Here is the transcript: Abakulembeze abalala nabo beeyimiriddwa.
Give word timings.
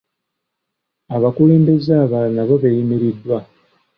Abakulembeze 1.15 1.91
abalala 2.03 2.31
nabo 2.35 2.53
beeyimiriddwa. 2.61 3.37